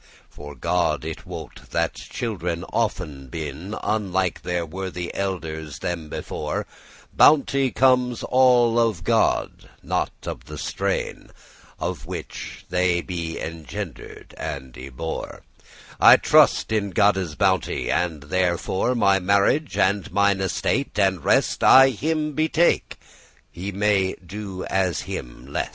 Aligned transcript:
"For 0.31 0.55
God 0.55 1.05
it 1.05 1.27
wot, 1.27 1.69
that 1.69 1.93
children 1.93 2.63
often 2.73 3.27
been 3.27 3.75
Unlike 3.83 4.41
their 4.41 4.65
worthy 4.65 5.13
elders 5.13 5.77
them 5.77 6.09
before, 6.09 6.65
Bounte* 7.15 7.69
comes 7.75 8.23
all 8.23 8.79
of 8.79 9.03
God, 9.03 9.69
not 9.83 10.09
of 10.25 10.45
the 10.45 10.57
strene 10.57 11.27
*goodness 11.27 11.33
Of 11.77 12.07
which 12.07 12.65
they 12.67 13.01
be 13.01 13.37
engender'd 13.39 14.33
and 14.39 14.75
y 14.75 14.89
bore: 14.89 15.43
stock, 15.51 15.61
race 15.61 15.95
I 15.99 16.15
trust 16.17 16.71
in 16.71 16.89
Godde's 16.93 17.35
bounte, 17.35 17.91
and 17.91 18.23
therefore 18.23 18.95
My 18.95 19.19
marriage, 19.19 19.77
and 19.77 20.11
mine 20.11 20.41
estate 20.41 20.97
and 20.97 21.23
rest, 21.23 21.63
I 21.63 21.91
*him 21.91 22.33
betake;* 22.33 22.97
he 23.51 23.71
may 23.71 24.15
do 24.15 24.65
as 24.65 25.01
him 25.01 25.45
lest. 25.45 25.69